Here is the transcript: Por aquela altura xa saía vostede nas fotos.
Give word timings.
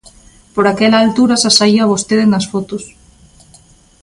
Por 0.55 0.65
aquela 0.67 0.97
altura 1.03 1.39
xa 1.41 1.51
saía 1.59 1.89
vostede 1.93 2.25
nas 2.27 2.45
fotos. 2.51 2.83